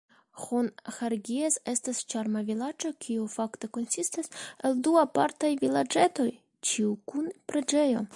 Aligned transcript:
Hon-Hergies 0.43 1.57
estas 1.73 1.99
ĉarma 2.13 2.41
vilaĝo, 2.47 2.91
kiu 3.07 3.27
fakte 3.33 3.69
konsistas 3.77 4.31
el 4.69 4.79
du 4.87 4.95
apartaj 5.03 5.53
vilaĝetoj, 5.65 6.29
ĉiu 6.71 6.97
kun 7.13 7.29
preĝejo. 7.53 8.03